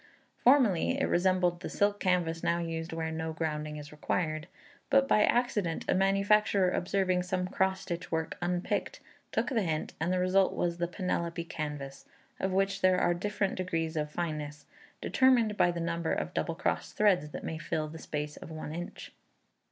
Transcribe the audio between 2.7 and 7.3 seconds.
where no grounding is required, but by accident a manufacturer observing